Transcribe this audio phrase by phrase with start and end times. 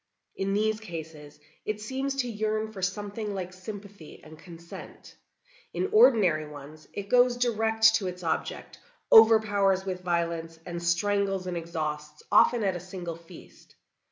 [0.35, 5.13] In these cases it seems to yearn for something like sympathy and consent.
[5.75, 8.79] In ordinary ones it goes direct to its object,
[9.11, 13.75] overpowers with violence, and strangles and exhausts often at a single feast.